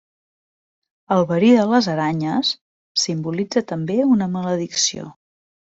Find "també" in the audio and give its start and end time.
3.75-4.01